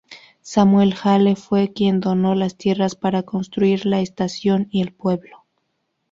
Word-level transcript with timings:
Samuel 0.41 0.95
Hale 0.99 1.35
fue 1.35 1.73
quien 1.73 1.99
donó 1.99 2.33
las 2.33 2.57
tierras 2.57 2.95
para 2.95 3.21
construir 3.21 3.85
la 3.85 3.99
estación 4.01 4.67
y 4.71 4.81
el 4.81 4.93
pueblo. 4.93 5.45